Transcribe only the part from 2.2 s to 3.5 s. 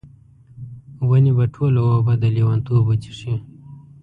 د لیونتوب وچیښي